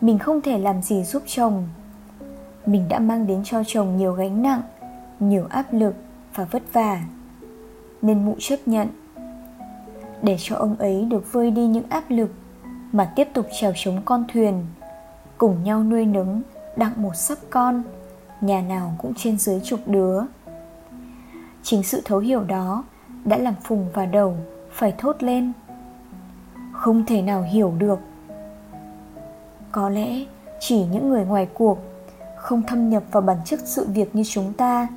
mình 0.00 0.18
không 0.18 0.40
thể 0.40 0.58
làm 0.58 0.82
gì 0.82 1.04
giúp 1.04 1.22
chồng. 1.26 1.68
Mình 2.66 2.88
đã 2.88 2.98
mang 2.98 3.26
đến 3.26 3.42
cho 3.44 3.62
chồng 3.66 3.96
nhiều 3.96 4.12
gánh 4.12 4.42
nặng, 4.42 4.62
nhiều 5.20 5.46
áp 5.50 5.64
lực 5.72 5.94
và 6.34 6.44
vất 6.44 6.62
vả 6.72 7.00
nên 8.02 8.24
mụ 8.24 8.36
chấp 8.38 8.56
nhận. 8.66 8.88
Để 10.22 10.36
cho 10.38 10.56
ông 10.56 10.76
ấy 10.76 11.04
được 11.04 11.32
vơi 11.32 11.50
đi 11.50 11.66
những 11.66 11.88
áp 11.88 12.04
lực 12.08 12.30
mà 12.92 13.12
tiếp 13.16 13.28
tục 13.34 13.46
trèo 13.60 13.72
chống 13.76 14.00
con 14.04 14.24
thuyền, 14.32 14.66
cùng 15.38 15.64
nhau 15.64 15.84
nuôi 15.84 16.06
nấng, 16.06 16.42
đặng 16.76 17.02
một 17.02 17.16
sắp 17.16 17.38
con, 17.50 17.82
nhà 18.40 18.60
nào 18.60 18.94
cũng 18.98 19.12
trên 19.16 19.38
dưới 19.38 19.60
chục 19.64 19.80
đứa. 19.86 20.20
Chính 21.62 21.82
sự 21.82 22.02
thấu 22.04 22.18
hiểu 22.18 22.44
đó 22.44 22.84
đã 23.24 23.38
làm 23.38 23.54
phùng 23.64 23.86
và 23.94 24.06
đầu, 24.06 24.36
phải 24.70 24.94
thốt 24.98 25.22
lên. 25.22 25.52
Không 26.72 27.06
thể 27.06 27.22
nào 27.22 27.42
hiểu 27.42 27.72
được. 27.78 27.98
Có 29.72 29.88
lẽ 29.88 30.24
chỉ 30.60 30.84
những 30.84 31.10
người 31.10 31.24
ngoài 31.24 31.48
cuộc 31.54 31.78
không 32.36 32.62
thâm 32.62 32.90
nhập 32.90 33.02
vào 33.12 33.22
bản 33.22 33.36
chất 33.44 33.60
sự 33.64 33.86
việc 33.88 34.14
như 34.14 34.22
chúng 34.24 34.52
ta, 34.52 34.88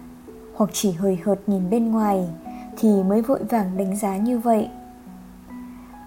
hoặc 0.56 0.70
chỉ 0.74 0.92
hời 0.92 1.20
hợt 1.26 1.40
nhìn 1.48 1.70
bên 1.70 1.92
ngoài 1.92 2.28
thì 2.80 3.04
mới 3.04 3.22
vội 3.22 3.44
vàng 3.44 3.78
đánh 3.78 3.96
giá 3.96 4.18
như 4.18 4.40
vậy. 4.40 4.70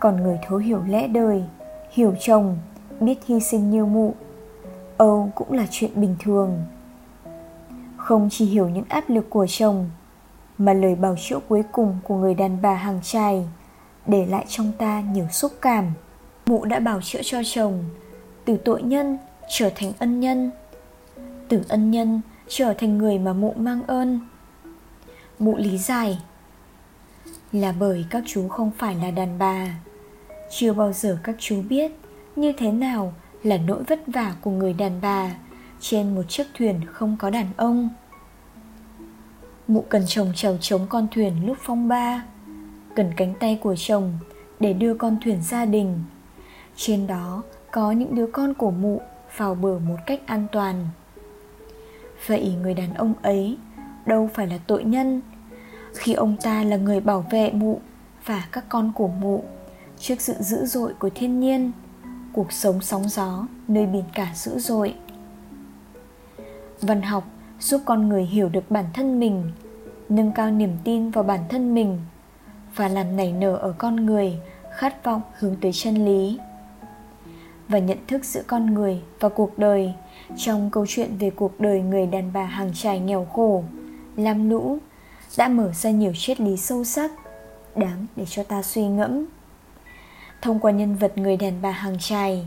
Còn 0.00 0.22
người 0.22 0.38
thấu 0.48 0.58
hiểu 0.58 0.82
lẽ 0.88 1.08
đời, 1.08 1.44
hiểu 1.90 2.14
chồng, 2.20 2.56
biết 3.00 3.18
hy 3.26 3.40
sinh 3.40 3.70
như 3.70 3.86
mụ, 3.86 4.14
âu 4.96 5.30
cũng 5.34 5.52
là 5.52 5.66
chuyện 5.70 5.90
bình 5.94 6.16
thường. 6.20 6.64
Không 7.96 8.28
chỉ 8.30 8.46
hiểu 8.46 8.68
những 8.68 8.84
áp 8.88 9.04
lực 9.10 9.30
của 9.30 9.46
chồng, 9.48 9.90
mà 10.58 10.72
lời 10.72 10.94
bảo 10.94 11.16
chữa 11.18 11.38
cuối 11.48 11.62
cùng 11.72 11.98
của 12.04 12.16
người 12.16 12.34
đàn 12.34 12.62
bà 12.62 12.74
hàng 12.74 13.00
trai 13.02 13.48
để 14.06 14.26
lại 14.26 14.44
trong 14.48 14.72
ta 14.78 15.00
nhiều 15.00 15.26
xúc 15.30 15.52
cảm. 15.60 15.92
Mụ 16.46 16.64
đã 16.64 16.80
bảo 16.80 17.00
chữa 17.02 17.20
cho 17.24 17.38
chồng, 17.44 17.84
từ 18.44 18.56
tội 18.56 18.82
nhân 18.82 19.18
trở 19.48 19.70
thành 19.74 19.92
ân 19.98 20.20
nhân, 20.20 20.50
từ 21.48 21.62
ân 21.68 21.90
nhân 21.90 22.20
trở 22.48 22.74
thành 22.78 22.98
người 22.98 23.18
mà 23.18 23.32
mụ 23.32 23.54
mang 23.56 23.82
ơn. 23.86 24.20
Mụ 25.38 25.56
lý 25.56 25.78
giải 25.78 26.18
là 27.52 27.72
bởi 27.78 28.04
các 28.10 28.22
chú 28.26 28.48
không 28.48 28.70
phải 28.78 28.94
là 28.94 29.10
đàn 29.10 29.38
bà. 29.38 29.74
Chưa 30.50 30.72
bao 30.72 30.92
giờ 30.92 31.18
các 31.22 31.36
chú 31.38 31.62
biết 31.68 31.92
như 32.36 32.52
thế 32.52 32.72
nào 32.72 33.14
là 33.42 33.56
nỗi 33.56 33.82
vất 33.82 34.00
vả 34.06 34.34
của 34.40 34.50
người 34.50 34.72
đàn 34.72 35.00
bà 35.00 35.34
trên 35.80 36.14
một 36.14 36.22
chiếc 36.28 36.46
thuyền 36.58 36.80
không 36.86 37.16
có 37.18 37.30
đàn 37.30 37.46
ông. 37.56 37.88
Mụ 39.68 39.84
cần 39.88 40.02
chồng 40.06 40.32
chèo 40.34 40.56
chống 40.60 40.86
con 40.88 41.06
thuyền 41.10 41.46
lúc 41.46 41.56
phong 41.60 41.88
ba, 41.88 42.24
cần 42.96 43.12
cánh 43.16 43.34
tay 43.40 43.58
của 43.62 43.76
chồng 43.76 44.18
để 44.60 44.72
đưa 44.72 44.94
con 44.94 45.16
thuyền 45.24 45.42
gia 45.42 45.64
đình. 45.64 46.04
Trên 46.76 47.06
đó 47.06 47.42
có 47.70 47.92
những 47.92 48.14
đứa 48.14 48.26
con 48.26 48.54
của 48.54 48.70
mụ 48.70 49.00
vào 49.36 49.54
bờ 49.54 49.78
một 49.78 49.96
cách 50.06 50.20
an 50.26 50.46
toàn. 50.52 50.88
Vậy 52.26 52.54
người 52.62 52.74
đàn 52.74 52.94
ông 52.94 53.14
ấy 53.22 53.56
đâu 54.06 54.30
phải 54.34 54.46
là 54.46 54.58
tội 54.66 54.84
nhân 54.84 55.20
khi 55.94 56.12
ông 56.12 56.36
ta 56.42 56.64
là 56.64 56.76
người 56.76 57.00
bảo 57.00 57.24
vệ 57.30 57.50
mụ 57.50 57.80
và 58.26 58.48
các 58.52 58.64
con 58.68 58.92
của 58.94 59.08
mụ 59.08 59.44
trước 59.98 60.20
sự 60.20 60.34
dữ 60.40 60.66
dội 60.66 60.94
của 60.98 61.10
thiên 61.14 61.40
nhiên, 61.40 61.72
cuộc 62.32 62.52
sống 62.52 62.80
sóng 62.80 63.08
gió 63.08 63.46
nơi 63.68 63.86
biển 63.86 64.04
cả 64.14 64.32
dữ 64.34 64.58
dội. 64.58 64.94
Văn 66.80 67.02
học 67.02 67.24
giúp 67.60 67.80
con 67.84 68.08
người 68.08 68.24
hiểu 68.24 68.48
được 68.48 68.70
bản 68.70 68.84
thân 68.94 69.20
mình, 69.20 69.50
nâng 70.08 70.32
cao 70.32 70.50
niềm 70.50 70.76
tin 70.84 71.10
vào 71.10 71.24
bản 71.24 71.40
thân 71.48 71.74
mình 71.74 71.98
và 72.76 72.88
làm 72.88 73.16
nảy 73.16 73.32
nở 73.32 73.56
ở 73.56 73.74
con 73.78 74.06
người 74.06 74.38
khát 74.70 75.04
vọng 75.04 75.22
hướng 75.38 75.56
tới 75.60 75.72
chân 75.72 76.04
lý 76.04 76.38
và 77.68 77.78
nhận 77.78 77.98
thức 78.08 78.24
giữa 78.24 78.42
con 78.46 78.74
người 78.74 79.02
và 79.20 79.28
cuộc 79.28 79.58
đời. 79.58 79.94
Trong 80.36 80.70
câu 80.70 80.86
chuyện 80.88 81.16
về 81.18 81.30
cuộc 81.30 81.60
đời 81.60 81.80
người 81.80 82.06
đàn 82.06 82.32
bà 82.32 82.44
hàng 82.44 82.70
trải 82.74 83.00
nghèo 83.00 83.24
khổ, 83.24 83.64
lam 84.16 84.50
lũ 84.50 84.78
đã 85.38 85.48
mở 85.48 85.72
ra 85.72 85.90
nhiều 85.90 86.12
triết 86.16 86.40
lý 86.40 86.56
sâu 86.56 86.84
sắc, 86.84 87.10
đáng 87.76 88.06
để 88.16 88.24
cho 88.28 88.42
ta 88.42 88.62
suy 88.62 88.86
ngẫm. 88.86 89.24
Thông 90.42 90.58
qua 90.58 90.70
nhân 90.70 90.96
vật 90.96 91.18
người 91.18 91.36
đàn 91.36 91.62
bà 91.62 91.70
hàng 91.70 91.96
trài 92.00 92.46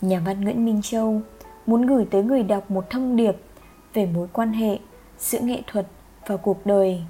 nhà 0.00 0.22
văn 0.24 0.40
nguyễn 0.40 0.64
minh 0.64 0.80
châu 0.82 1.20
muốn 1.66 1.86
gửi 1.86 2.06
tới 2.10 2.22
người 2.22 2.42
đọc 2.42 2.70
một 2.70 2.90
thông 2.90 3.16
điệp 3.16 3.36
về 3.94 4.06
mối 4.06 4.28
quan 4.32 4.52
hệ 4.52 4.78
giữa 5.18 5.40
nghệ 5.40 5.62
thuật 5.66 5.86
và 6.26 6.36
cuộc 6.36 6.66
đời. 6.66 7.02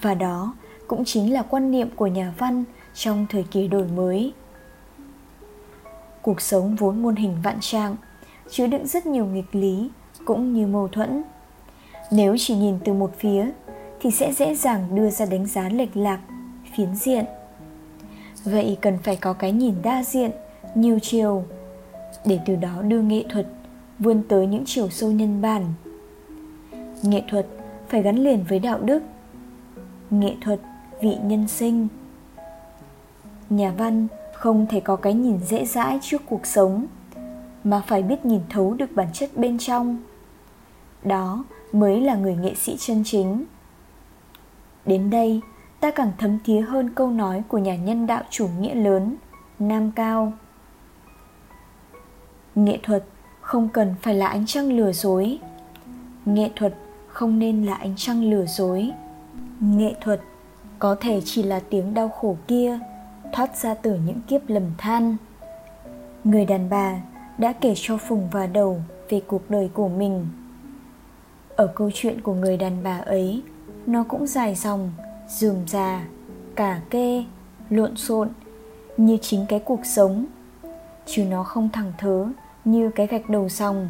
Và 0.00 0.14
đó 0.14 0.54
cũng 0.86 1.04
chính 1.04 1.32
là 1.32 1.42
quan 1.42 1.70
niệm 1.70 1.90
của 1.96 2.06
nhà 2.06 2.32
văn 2.38 2.64
trong 2.94 3.26
thời 3.30 3.42
kỳ 3.42 3.68
đổi 3.68 3.86
mới. 3.88 4.32
Cuộc 6.22 6.40
sống 6.40 6.76
vốn 6.76 7.02
muôn 7.02 7.16
hình 7.16 7.36
vạn 7.42 7.56
trạng, 7.60 7.96
chứa 8.50 8.66
đựng 8.66 8.86
rất 8.86 9.06
nhiều 9.06 9.26
nghịch 9.26 9.54
lý 9.54 9.90
cũng 10.24 10.52
như 10.52 10.66
mâu 10.66 10.88
thuẫn. 10.88 11.22
Nếu 12.10 12.36
chỉ 12.38 12.54
nhìn 12.54 12.78
từ 12.84 12.92
một 12.92 13.12
phía 13.18 13.50
thì 14.02 14.10
sẽ 14.10 14.32
dễ 14.32 14.54
dàng 14.54 14.94
đưa 14.94 15.10
ra 15.10 15.26
đánh 15.26 15.46
giá 15.46 15.68
lệch 15.68 15.96
lạc, 15.96 16.20
phiến 16.76 16.94
diện. 16.94 17.24
Vậy 18.44 18.78
cần 18.80 18.98
phải 19.02 19.16
có 19.16 19.32
cái 19.32 19.52
nhìn 19.52 19.74
đa 19.82 20.04
diện, 20.04 20.30
nhiều 20.74 20.98
chiều, 21.02 21.44
để 22.24 22.40
từ 22.46 22.56
đó 22.56 22.82
đưa 22.82 23.02
nghệ 23.02 23.24
thuật 23.30 23.46
vươn 23.98 24.22
tới 24.28 24.46
những 24.46 24.62
chiều 24.66 24.90
sâu 24.90 25.12
nhân 25.12 25.42
bản. 25.42 25.64
Nghệ 27.02 27.22
thuật 27.28 27.46
phải 27.88 28.02
gắn 28.02 28.16
liền 28.16 28.44
với 28.48 28.58
đạo 28.58 28.78
đức. 28.82 29.02
Nghệ 30.10 30.34
thuật, 30.40 30.60
vị 31.00 31.16
nhân 31.22 31.48
sinh. 31.48 31.88
Nhà 33.50 33.72
văn 33.78 34.06
không 34.34 34.66
thể 34.70 34.80
có 34.80 34.96
cái 34.96 35.14
nhìn 35.14 35.38
dễ 35.46 35.64
dãi 35.64 35.98
trước 36.02 36.22
cuộc 36.26 36.46
sống, 36.46 36.86
mà 37.64 37.82
phải 37.86 38.02
biết 38.02 38.24
nhìn 38.24 38.40
thấu 38.50 38.74
được 38.74 38.94
bản 38.94 39.08
chất 39.12 39.36
bên 39.36 39.58
trong. 39.58 40.02
Đó 41.04 41.44
mới 41.72 42.00
là 42.00 42.14
người 42.14 42.36
nghệ 42.36 42.54
sĩ 42.54 42.76
chân 42.78 43.02
chính 43.04 43.44
đến 44.86 45.10
đây, 45.10 45.40
ta 45.80 45.90
càng 45.90 46.12
thấm 46.18 46.38
thía 46.44 46.60
hơn 46.60 46.90
câu 46.94 47.10
nói 47.10 47.42
của 47.48 47.58
nhà 47.58 47.76
nhân 47.76 48.06
đạo 48.06 48.22
chủ 48.30 48.48
nghĩa 48.60 48.74
lớn, 48.74 49.16
nam 49.58 49.90
cao. 49.90 50.32
Nghệ 52.54 52.78
thuật 52.82 53.04
không 53.40 53.68
cần 53.68 53.94
phải 54.02 54.14
là 54.14 54.26
ánh 54.26 54.46
trăng 54.46 54.72
lừa 54.72 54.92
dối. 54.92 55.38
Nghệ 56.24 56.50
thuật 56.56 56.74
không 57.08 57.38
nên 57.38 57.66
là 57.66 57.74
ánh 57.74 57.94
trăng 57.96 58.30
lừa 58.30 58.46
dối. 58.46 58.90
Nghệ 59.60 59.94
thuật 60.00 60.20
có 60.78 60.96
thể 61.00 61.20
chỉ 61.24 61.42
là 61.42 61.60
tiếng 61.70 61.94
đau 61.94 62.08
khổ 62.08 62.36
kia, 62.48 62.78
thoát 63.32 63.56
ra 63.56 63.74
từ 63.74 63.98
những 64.06 64.20
kiếp 64.28 64.40
lầm 64.48 64.64
than. 64.78 65.16
Người 66.24 66.44
đàn 66.44 66.70
bà 66.70 66.94
đã 67.38 67.52
kể 67.52 67.74
cho 67.76 67.96
phùng 67.96 68.28
và 68.30 68.46
đầu 68.46 68.80
về 69.08 69.20
cuộc 69.26 69.50
đời 69.50 69.70
của 69.74 69.88
mình. 69.88 70.26
Ở 71.56 71.66
câu 71.66 71.90
chuyện 71.94 72.20
của 72.20 72.34
người 72.34 72.56
đàn 72.56 72.82
bà 72.82 72.98
ấy 72.98 73.42
nó 73.86 74.04
cũng 74.08 74.26
dài 74.26 74.54
dòng, 74.54 74.92
dườm 75.28 75.56
già, 75.66 76.04
cả 76.54 76.80
kê, 76.90 77.24
lộn 77.70 77.96
xộn, 77.96 78.28
như 78.96 79.18
chính 79.22 79.46
cái 79.48 79.58
cuộc 79.58 79.80
sống. 79.84 80.26
Chứ 81.06 81.24
nó 81.24 81.42
không 81.42 81.68
thẳng 81.72 81.92
thớ 81.98 82.26
như 82.64 82.90
cái 82.94 83.06
gạch 83.06 83.30
đầu 83.30 83.48
dòng, 83.48 83.88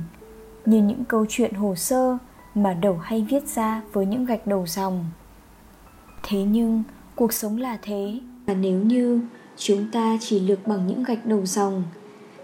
như 0.66 0.82
những 0.82 1.04
câu 1.04 1.26
chuyện 1.28 1.54
hồ 1.54 1.74
sơ 1.74 2.18
mà 2.54 2.74
đầu 2.74 2.98
hay 3.02 3.26
viết 3.30 3.48
ra 3.48 3.82
với 3.92 4.06
những 4.06 4.24
gạch 4.24 4.46
đầu 4.46 4.66
dòng. 4.66 5.04
Thế 6.22 6.42
nhưng, 6.42 6.82
cuộc 7.14 7.32
sống 7.32 7.56
là 7.56 7.78
thế. 7.82 8.20
Và 8.46 8.54
nếu 8.54 8.78
như 8.78 9.20
chúng 9.56 9.90
ta 9.92 10.18
chỉ 10.20 10.40
lược 10.40 10.66
bằng 10.66 10.86
những 10.86 11.02
gạch 11.02 11.26
đầu 11.26 11.46
dòng, 11.46 11.82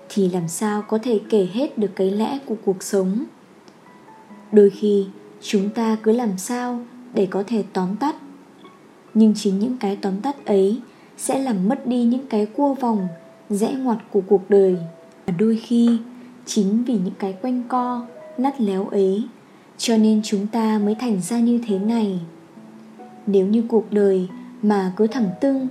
thì 0.08 0.28
làm 0.28 0.48
sao 0.48 0.82
có 0.82 0.98
thể 1.02 1.20
kể 1.30 1.48
hết 1.52 1.78
được 1.78 1.90
cái 1.96 2.10
lẽ 2.10 2.38
của 2.46 2.56
cuộc 2.64 2.82
sống? 2.82 3.24
Đôi 4.52 4.70
khi, 4.70 5.06
chúng 5.40 5.70
ta 5.70 5.96
cứ 6.02 6.12
làm 6.12 6.38
sao 6.38 6.80
để 7.14 7.26
có 7.30 7.44
thể 7.46 7.64
tóm 7.72 7.96
tắt. 7.96 8.16
Nhưng 9.14 9.34
chính 9.36 9.58
những 9.58 9.76
cái 9.80 9.96
tóm 9.96 10.20
tắt 10.20 10.46
ấy 10.46 10.80
sẽ 11.16 11.38
làm 11.38 11.68
mất 11.68 11.86
đi 11.86 12.04
những 12.04 12.26
cái 12.26 12.46
cua 12.46 12.74
vòng, 12.74 13.08
rẽ 13.50 13.72
ngoặt 13.72 13.98
của 14.10 14.20
cuộc 14.26 14.50
đời. 14.50 14.76
Và 15.26 15.34
đôi 15.38 15.56
khi, 15.56 15.98
chính 16.46 16.84
vì 16.84 16.94
những 16.94 17.14
cái 17.18 17.32
quanh 17.42 17.62
co, 17.68 18.06
lắt 18.36 18.60
léo 18.60 18.86
ấy, 18.86 19.22
cho 19.78 19.96
nên 19.96 20.20
chúng 20.24 20.46
ta 20.46 20.80
mới 20.84 20.94
thành 20.94 21.20
ra 21.20 21.38
như 21.38 21.60
thế 21.66 21.78
này. 21.78 22.20
Nếu 23.26 23.46
như 23.46 23.62
cuộc 23.68 23.92
đời 23.92 24.28
mà 24.62 24.92
cứ 24.96 25.06
thẳng 25.06 25.30
tưng, 25.40 25.68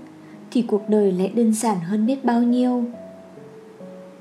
thì 0.51 0.62
cuộc 0.62 0.89
đời 0.89 1.12
lại 1.12 1.32
đơn 1.36 1.53
giản 1.53 1.79
hơn 1.79 2.06
biết 2.06 2.25
bao 2.25 2.44
nhiêu. 2.44 2.84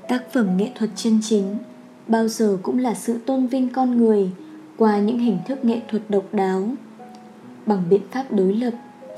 Tác 0.07 0.33
phẩm 0.33 0.57
nghệ 0.57 0.71
thuật 0.75 0.89
chân 0.95 1.19
chính 1.23 1.57
bao 2.07 2.27
giờ 2.27 2.57
cũng 2.63 2.79
là 2.79 2.93
sự 2.93 3.17
tôn 3.25 3.47
vinh 3.47 3.69
con 3.69 3.97
người 3.97 4.31
qua 4.77 4.99
những 4.99 5.19
hình 5.19 5.37
thức 5.47 5.65
nghệ 5.65 5.81
thuật 5.87 6.03
độc 6.09 6.33
đáo 6.33 6.69
bằng 7.67 7.83
biện 7.89 8.01
pháp 8.11 8.25
đối 8.31 8.53
lập 8.53 8.73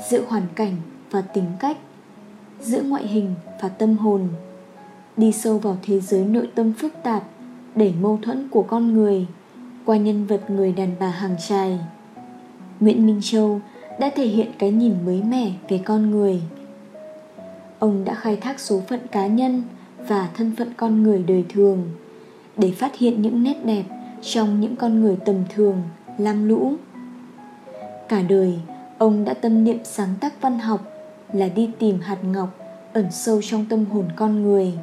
giữa 0.10 0.24
hoàn 0.28 0.44
cảnh 0.56 0.76
và 1.12 1.22
tính 1.22 1.52
cách, 1.60 1.78
giữa 2.62 2.82
ngoại 2.82 3.08
hình 3.08 3.36
và 3.62 3.70
tâm 3.70 3.98
hồn, 3.98 4.28
đi 5.18 5.32
sâu 5.32 5.58
vào 5.58 5.78
thế 5.82 6.00
giới 6.00 6.26
nội 6.26 6.50
tâm 6.56 6.74
phức 6.74 6.94
tạp 7.04 7.24
để 7.76 7.94
mâu 8.02 8.20
thuẫn 8.22 8.50
của 8.50 8.64
con 8.64 8.94
người 8.94 9.28
qua 9.86 9.98
nhân 9.98 10.26
vật 10.26 10.50
người 10.50 10.72
đàn 10.72 10.96
bà 11.00 11.10
hàng 11.10 11.36
trài 11.48 11.80
nguyễn 12.80 13.06
minh 13.06 13.20
châu 13.24 13.62
đã 14.00 14.10
thể 14.16 14.26
hiện 14.26 14.52
cái 14.60 14.72
nhìn 14.72 14.94
mới 15.06 15.24
mẻ 15.24 15.52
về 15.70 15.82
con 15.86 16.12
người. 16.12 16.42
Ông 17.80 18.06
đã 18.06 18.14
khai 18.14 18.36
thác 18.36 18.60
số 18.60 18.82
phận 18.88 19.00
cá 19.12 19.28
nhân 19.28 19.64
và 20.08 20.30
thân 20.34 20.56
phận 20.58 20.74
con 20.78 21.04
người 21.04 21.24
đời 21.28 21.46
thường 21.50 21.84
để 22.58 22.72
phát 22.72 22.98
hiện 22.98 23.22
những 23.22 23.44
nét 23.44 23.66
đẹp 23.66 23.84
trong 24.22 24.62
những 24.62 24.76
con 24.76 25.02
người 25.02 25.18
tầm 25.26 25.36
thường, 25.56 25.82
lam 26.18 26.50
lũ 26.50 26.74
cả 28.10 28.22
đời, 28.22 28.60
ông 28.98 29.26
đã 29.26 29.34
tâm 29.34 29.64
niệm 29.64 29.78
sáng 29.84 30.16
tác 30.20 30.42
văn 30.42 30.60
học 30.60 30.94
là 31.34 31.48
đi 31.48 31.70
tìm 31.80 32.00
hạt 32.00 32.18
ngọc 32.24 32.56
ẩn 32.94 33.06
sâu 33.12 33.42
trong 33.42 33.66
tâm 33.70 33.86
hồn 33.86 34.06
con 34.16 34.44
người. 34.44 34.74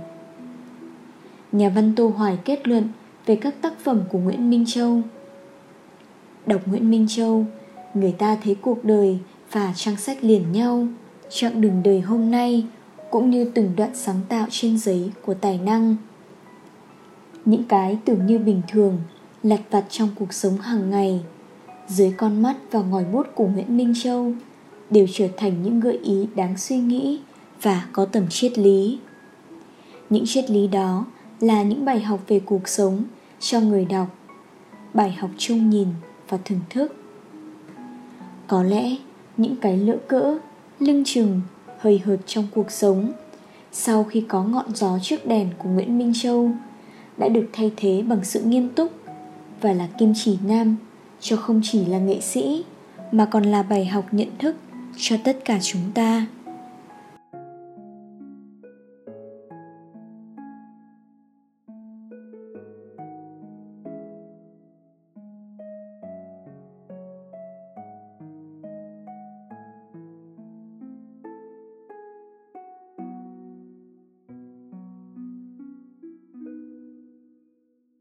Nhà 1.52 1.68
văn 1.68 1.92
tô 1.96 2.12
hoài 2.16 2.38
kết 2.44 2.68
luận 2.68 2.88
về 3.26 3.36
các 3.36 3.54
tác 3.60 3.72
phẩm 3.78 4.02
của 4.08 4.18
nguyễn 4.18 4.50
minh 4.50 4.64
châu. 4.66 5.00
Đọc 6.46 6.60
nguyễn 6.66 6.90
minh 6.90 7.06
châu, 7.08 7.44
người 7.94 8.12
ta 8.12 8.36
thấy 8.44 8.54
cuộc 8.54 8.84
đời 8.84 9.18
và 9.52 9.72
trang 9.76 9.96
sách 9.96 10.24
liền 10.24 10.52
nhau, 10.52 10.86
chặng 11.28 11.60
đường 11.60 11.82
đời 11.82 12.00
hôm 12.00 12.30
nay 12.30 12.66
cũng 13.10 13.30
như 13.30 13.50
từng 13.54 13.72
đoạn 13.76 13.90
sáng 13.94 14.20
tạo 14.28 14.46
trên 14.50 14.78
giấy 14.78 15.10
của 15.24 15.34
tài 15.34 15.58
năng. 15.58 15.96
Những 17.44 17.64
cái 17.64 17.98
tưởng 18.04 18.26
như 18.26 18.38
bình 18.38 18.62
thường, 18.68 18.98
lặt 19.42 19.60
vặt 19.70 19.84
trong 19.88 20.08
cuộc 20.18 20.32
sống 20.32 20.58
hàng 20.58 20.90
ngày 20.90 21.20
dưới 21.88 22.14
con 22.16 22.42
mắt 22.42 22.56
và 22.70 22.82
ngòi 22.82 23.04
bút 23.04 23.26
của 23.34 23.46
nguyễn 23.46 23.76
minh 23.76 23.92
châu, 24.02 24.32
đều 24.90 25.06
trở 25.12 25.28
thành 25.36 25.62
những 25.62 25.80
gợi 25.80 25.98
ý 26.02 26.26
đáng 26.34 26.58
suy 26.58 26.78
nghĩ 26.78 27.20
và 27.62 27.86
có 27.92 28.04
tầm 28.04 28.28
triết 28.28 28.58
lý. 28.58 28.98
Những 30.10 30.24
triết 30.26 30.50
lý 30.50 30.66
đó 30.66 31.06
là 31.40 31.62
những 31.62 31.84
bài 31.84 32.00
học 32.00 32.20
về 32.28 32.40
cuộc 32.40 32.68
sống 32.68 33.04
cho 33.40 33.60
người 33.60 33.84
đọc, 33.84 34.06
bài 34.94 35.12
học 35.12 35.30
chung 35.38 35.70
nhìn 35.70 35.88
và 36.28 36.38
thưởng 36.44 36.60
thức. 36.70 36.94
Có 38.46 38.62
lẽ 38.62 38.96
những 39.36 39.56
cái 39.56 39.76
lỡ 39.76 39.96
cỡ, 40.08 40.38
lưng 40.80 41.02
chừng 41.06 41.40
hơi 41.78 42.00
hợt 42.04 42.20
trong 42.26 42.46
cuộc 42.54 42.70
sống 42.70 43.12
sau 43.72 44.04
khi 44.04 44.24
có 44.28 44.44
ngọn 44.44 44.74
gió 44.74 44.98
trước 45.02 45.26
đèn 45.26 45.48
của 45.58 45.68
nguyễn 45.68 45.98
minh 45.98 46.12
châu 46.14 46.50
đã 47.16 47.28
được 47.28 47.46
thay 47.52 47.72
thế 47.76 48.02
bằng 48.08 48.24
sự 48.24 48.42
nghiêm 48.42 48.68
túc 48.68 48.92
và 49.60 49.72
là 49.72 49.88
kim 49.98 50.12
chỉ 50.16 50.38
nam 50.46 50.76
cho 51.20 51.36
không 51.36 51.60
chỉ 51.64 51.84
là 51.84 51.98
nghệ 51.98 52.20
sĩ, 52.20 52.64
mà 53.12 53.24
còn 53.24 53.42
là 53.42 53.62
bài 53.62 53.86
học 53.86 54.04
nhận 54.12 54.28
thức 54.38 54.56
cho 54.96 55.16
tất 55.24 55.38
cả 55.44 55.58
chúng 55.62 55.90
ta. 55.94 56.26